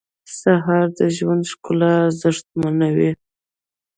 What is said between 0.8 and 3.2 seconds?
د ژوند ښکلا ارزښتمنوي.